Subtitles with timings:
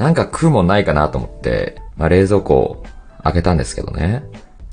[0.00, 2.82] なんか食うもんないかなと思って、まあ、冷蔵庫を
[3.22, 4.24] 開けたんですけどね。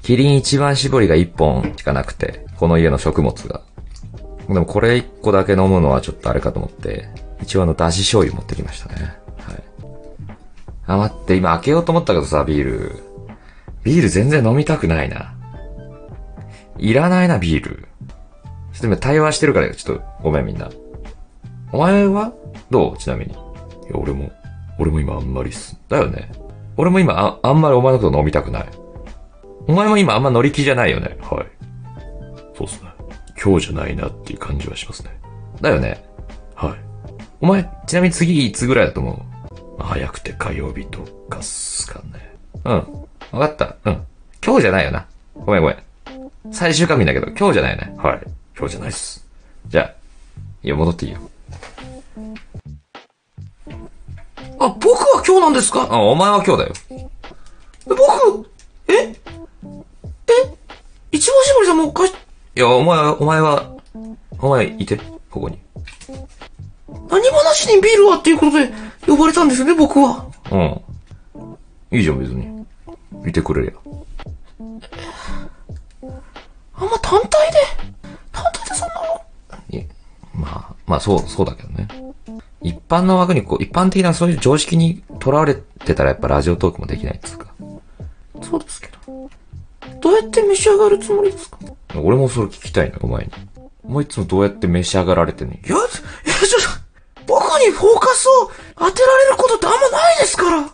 [0.01, 3.61] キリン一番搾りが1本しかなくて、この家の食物が。
[4.47, 7.09] でもこれ1個だけ飲むのはちょっとあれかと思って、
[7.41, 9.17] 一応あの、だし醤油持ってきましたね。
[9.39, 9.63] はい。
[10.85, 13.03] あ、待って、今開けようと思ったけどさ、ビール。
[13.83, 15.35] ビール全然飲みたくないな。
[16.77, 17.89] いらないな、ビール。
[18.71, 20.69] ちょっと今対話してるからよ、ちょっとごめんみんな。
[21.73, 22.31] お前は？
[22.71, 22.97] どう？
[22.97, 23.33] ちなみに。
[23.33, 23.41] いや、
[23.95, 24.31] 俺も、
[24.79, 25.79] 俺も今あんまりっす。
[25.89, 26.31] だよね。
[26.75, 28.69] 俺も今あ、あんまりお前のこと飲みたくない。
[29.67, 31.17] お前も今あんま乗り気じゃないよね。
[31.21, 31.47] はい。
[32.57, 32.89] そうっすね。
[33.41, 35.19] 今日じゃないなっていう感じはしますね。
[35.61, 36.03] だよね。
[36.55, 36.75] はい。
[37.41, 39.25] お前、ちなみに次いつぐらいだと思
[39.79, 39.83] う？
[39.83, 40.99] 早くて火曜日と
[41.29, 42.35] かっすかね。
[42.65, 43.39] うん。
[43.39, 43.75] わかった。
[43.85, 44.05] うん。
[44.43, 45.05] 今日じゃないよな。
[45.35, 45.77] ごめんごめん。
[46.51, 47.95] 最終確認だけど、今日じゃないよね。
[47.97, 48.21] はい。
[48.57, 49.27] 今日じゃないっす。
[49.67, 49.93] じゃあ、
[50.63, 51.19] いや、戻っていいよ。
[54.67, 55.87] あ、僕は今日なんですか？
[55.89, 56.73] あ、お前は今日だよ。
[57.85, 58.49] 僕、
[58.87, 58.93] え？
[58.93, 59.15] え？
[61.11, 62.13] 一番絞りさんもかし、
[62.55, 63.71] いや、お前は、お前は、
[64.39, 64.97] お前いて、
[65.31, 65.57] ここに。
[67.09, 68.71] 何もなしにビールはっていうことで
[69.05, 70.25] 呼ばれたんですよね、僕は。
[70.51, 70.81] うん。
[71.97, 72.65] いいじゃん、別に。
[73.27, 73.71] いてくれりゃ。
[76.79, 77.57] あんま単体で、
[78.31, 78.95] 単体でそんな
[79.75, 79.79] の。
[79.79, 79.85] い
[80.33, 81.87] まあ、まあ、そう、そうだけどね。
[82.67, 87.53] 一般の枠に、こう、一般的なそういう常識にとらわれてたらやっぱラジオトークもできないっつうか。
[88.41, 89.29] そうですけど。
[89.99, 91.57] どうやって召し上がるつもりですか？
[91.65, 93.31] い俺もそれ聞きたいの、お前に。
[93.83, 95.53] お前いつもどうやって召し上がられてんの？
[95.53, 100.69] や、いや、ちょっと、僕にフォーカスを当てられることってあんまないですから。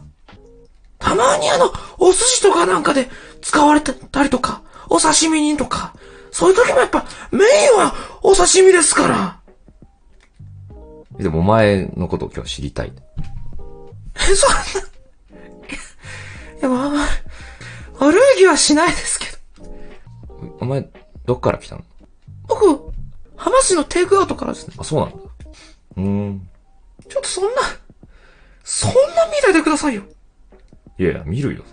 [1.00, 3.10] たまにあの、お寿司とかなんかで
[3.42, 5.94] 使われてたりとか、お刺身にとか、
[6.32, 9.40] そういう時もやっぱメインはお刺身ですから。
[11.18, 12.92] でもお前のことを今日知りたい。
[14.16, 14.58] え、そんな。
[14.60, 14.64] い
[16.62, 17.08] や、まあまあ、
[18.06, 19.38] 悪い気はしないですけど。
[20.60, 20.88] お前、
[21.26, 21.84] どっから来たの？
[22.48, 22.92] 僕、
[23.36, 24.76] 浜市のテイクアウトからですね。
[24.78, 25.16] あ、そうなんだ。
[25.98, 26.50] うーん。
[27.08, 27.62] ちょっとそんな、
[28.64, 30.04] そんな見ないでくださいよ。
[30.98, 31.64] いやいや、見るよ。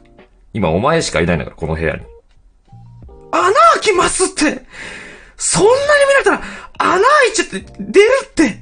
[0.53, 2.03] 今お前しかいないんだから、この部屋に。
[3.31, 4.67] 穴開きますって
[5.37, 5.77] そんなに
[6.07, 6.43] 見られたら、
[6.79, 8.60] 穴開いちゃって、出るって。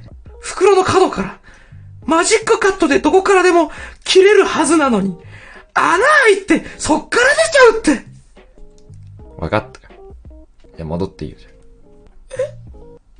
[2.19, 3.71] マジックカットでどこからでも
[4.03, 5.17] 切れるはずなのに、
[5.73, 7.23] 穴開いて、そっから
[7.81, 8.05] 出ちゃうって
[9.37, 10.01] わかったよ。
[10.75, 11.49] いや、戻っていいよ、じゃ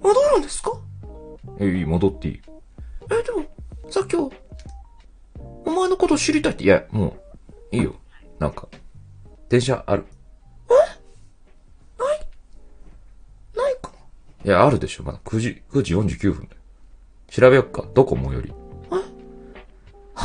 [0.01, 0.73] 戻るんですか？
[0.73, 0.77] あ。
[1.61, 2.41] え、いい、戻っていい。
[3.09, 3.45] え、でも、
[3.89, 4.29] さっきは、
[5.65, 7.15] お前のことを知りたいっていや、も
[7.71, 7.95] う、いいよ。
[8.37, 8.67] なんか、
[9.47, 10.03] 電車ある。
[13.55, 13.75] ない？
[13.81, 13.91] か
[14.43, 15.03] いや、あるでしょ。
[15.05, 16.61] まだ9時、9時49分だよ。
[17.29, 17.85] 調べよっか。
[17.93, 18.53] どこ最寄り。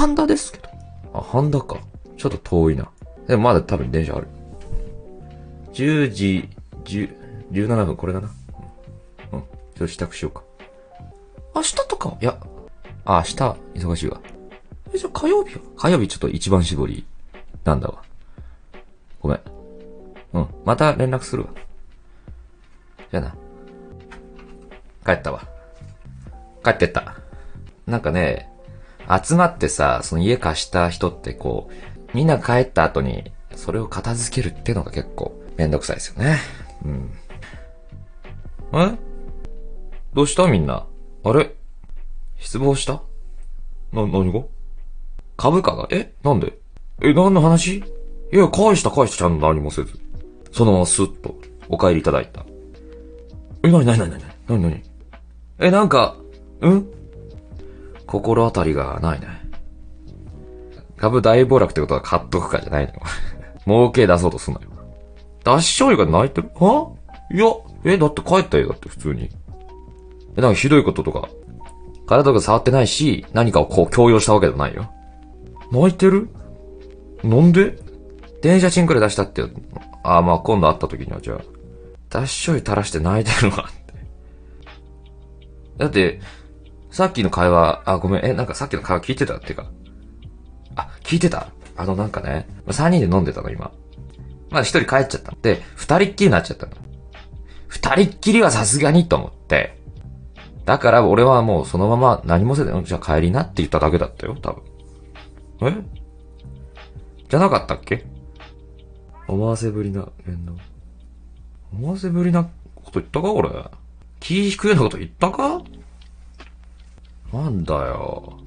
[0.05, 0.69] ハンダですけど。
[1.15, 1.79] あ、半田か。
[2.19, 2.91] ちょっと遠いな。
[3.27, 4.27] でもまだ多分電車ある。
[5.73, 6.51] 10時、
[6.85, 7.17] 10、
[7.51, 8.31] 17分、これだな。
[9.33, 9.39] うん。
[9.39, 9.45] うん。
[9.45, 10.43] ちょっと支度しようか。
[11.55, 12.19] 明日とかは？
[12.21, 12.39] いや、
[13.07, 13.35] あ、明日、
[13.87, 14.21] 忙しいわ。
[14.93, 15.63] え、じゃあ火曜日は？
[15.75, 17.07] 火曜日ちょっと一番絞り、
[17.65, 18.03] なんだわ。
[19.23, 19.41] ごめん。
[20.35, 20.49] うん。
[20.67, 21.49] また連絡するわ。
[23.11, 23.35] じゃあな。
[25.07, 25.49] 帰ったわ。
[26.63, 27.15] 帰ってった。
[27.87, 28.51] なんかね、
[29.09, 36.39] 集まってさ、その家貸した人ってこう、みんな帰った後に、それを片付けるってのが結構めんどくさいですよね。
[36.85, 37.11] うん。
[38.73, 38.99] え？
[40.13, 40.47] どうした？
[40.49, 40.87] みんな。
[41.25, 41.55] あれ？
[42.39, 43.03] 失望した？
[43.93, 44.43] な、何が？
[45.37, 45.87] 株価が？
[45.91, 46.13] え？
[46.23, 46.59] なんで？
[47.03, 47.79] え、何の話？
[48.33, 50.01] いや、返した返したちゃんと何もせず。
[50.53, 51.37] そのままスッと
[51.69, 52.45] お帰りいただいた。
[53.63, 54.83] え、なになになになになになに
[55.59, 56.17] え、なんか、
[56.61, 56.89] うん？
[58.15, 59.27] 心当たりがないね。
[60.97, 62.93] 株大暴落ってことは買っとくかじゃないの。
[63.67, 64.69] 儲け出そうとすんなよ。
[65.43, 66.49] 脱醤油が泣いてる？
[66.55, 66.93] は？
[67.33, 67.47] いや、
[67.85, 69.31] え、だって帰ったよ、だって普通に。
[70.37, 71.29] え、なんかひどいこととか、
[72.07, 74.93] 体とか触ってないし、何かをこう強要したわけでもないよ。
[75.73, 76.29] 泣いてる？
[77.25, 77.77] なんで？
[78.43, 79.43] 電車賃くらい出したって。
[80.05, 81.39] ああ、まあ今度会った時にはじゃあ、
[82.11, 83.95] 脱醤油垂らして泣いてるわって。
[85.79, 86.21] だって、
[86.95, 89.35] さっきの会話、あ、ごめん、え、なんかさっきの会話聞いてた？
[89.35, 89.67] っていうか。
[90.77, 91.49] あ、聞いてた？
[91.77, 93.73] あのなんかね、三人で飲んでたの今。
[94.51, 95.35] まあ一人帰っちゃった。
[95.43, 96.73] で、二人っきりになっちゃったの。
[97.67, 99.77] 二人っきりはさすがにと思って。
[100.67, 104.63] だから俺はもうそのまま何もせず、うんじゃあ帰りなって言っただけだったよ、多分。
[105.63, 105.75] え？
[107.29, 108.07] じゃなかったっけ？
[109.27, 110.53] 思わせぶりな言動。
[111.73, 113.51] 思わせぶりなこと言ったか俺？
[114.21, 115.61] 気引くようなこと言ったか？
[117.35, 118.39] なんだよ。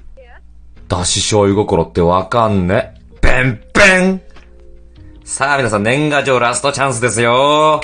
[0.87, 2.93] だし醤油心ってわかんね。
[3.19, 4.21] ペンペン
[5.25, 7.81] さあ皆さん年賀状ラストチャンスですよ。